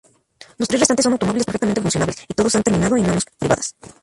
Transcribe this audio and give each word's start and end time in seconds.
Los 0.57 0.67
tres 0.67 0.79
restantes 0.79 1.03
son 1.03 1.13
automóviles 1.13 1.45
perfectamente 1.45 1.79
funcionales, 1.81 2.23
y 2.27 2.33
todos 2.33 2.55
han 2.55 2.63
terminado 2.63 2.97
en 2.97 3.03
manos 3.05 3.25
privadas. 3.37 3.75